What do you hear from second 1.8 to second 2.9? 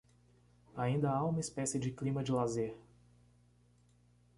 clima de lazer